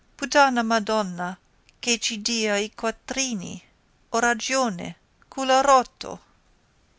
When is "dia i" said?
2.23-2.73